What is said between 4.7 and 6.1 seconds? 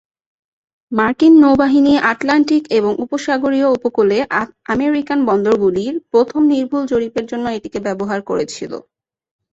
American বন্দরগুলির